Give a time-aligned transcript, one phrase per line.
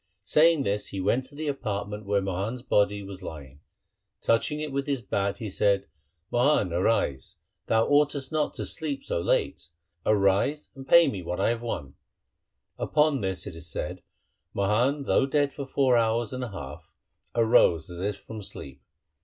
[0.23, 3.59] Saying this he went to the apartment where Mohan's body was lying.
[4.19, 5.85] Touching it with his bat he said,'
[6.31, 6.73] Mohan, arise.
[6.73, 6.75] Utter Wahguru!
[6.75, 7.35] Open thine eyes.
[7.67, 9.67] Thou oughtest not to sleep so late,
[10.03, 11.93] arise and pay me what I have won.'
[12.79, 14.01] Upon this, it is said,
[14.55, 16.95] Mohan, though dead for four hours and a half,
[17.35, 18.81] arose as if from sleep.